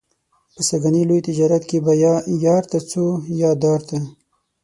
[0.53, 2.13] په سږني لوی تجارت کې به یا
[2.45, 3.05] یار ته څو
[3.41, 3.97] یا دار ته.